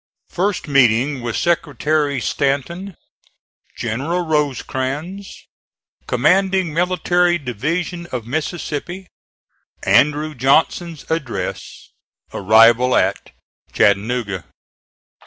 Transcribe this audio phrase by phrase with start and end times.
[0.31, 2.95] FIRST MEETING WITH SECRETARY STANTON
[3.77, 5.47] GENERAL ROSECRANS
[6.07, 9.05] COMMANDING MILITARY DIVISION OF MISSISSIPPI
[9.83, 11.91] ANDREW JOHNSON'S ADDRESS
[12.33, 13.31] ARRIVAL AT
[13.73, 14.45] CHATTANOOGA.